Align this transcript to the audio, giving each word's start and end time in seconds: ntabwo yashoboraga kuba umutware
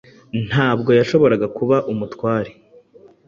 ntabwo 0.49 0.89
yashoboraga 0.99 1.47
kuba 1.57 1.77
umutware 1.91 2.51